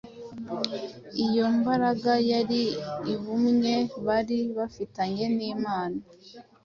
[1.25, 2.63] Iyo mbaraga yari
[3.13, 3.73] ubumwe
[4.05, 5.99] bari bafitanye n’Imana,